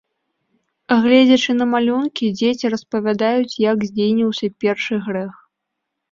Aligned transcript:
Гледзячы 1.01 1.51
на 1.57 1.65
малюнкі, 1.73 2.25
дзеці 2.39 2.71
распавядаюць, 2.75 3.59
як 3.65 3.77
здзейсніўся 3.89 4.49
першы 4.65 4.95
грэх. 5.09 5.37